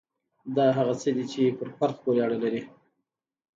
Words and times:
دا 0.55 0.65
هغه 0.77 0.93
څه 1.01 1.09
دي 1.15 1.25
چې 1.31 1.55
پر 1.57 1.69
فرد 1.77 1.95
پورې 2.03 2.19
اړه 2.25 2.37
لري. 2.43 2.61